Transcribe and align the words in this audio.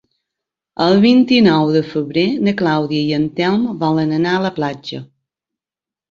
El 0.83 1.01
vint-i-nou 1.01 1.73
de 1.75 1.83
febrer 1.89 2.23
na 2.47 2.53
Clàudia 2.61 3.01
i 3.09 3.11
en 3.17 3.27
Telm 3.39 3.67
volen 3.83 4.15
anar 4.17 4.33
a 4.39 4.41
la 4.47 4.51
platja. 4.57 5.03